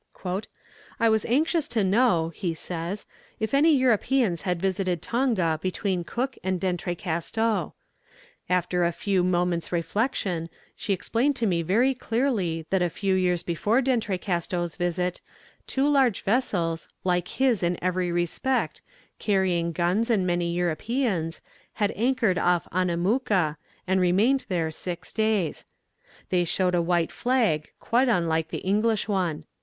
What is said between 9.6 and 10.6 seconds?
reflection,